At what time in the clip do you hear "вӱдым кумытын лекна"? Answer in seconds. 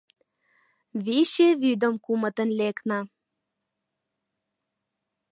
1.61-2.99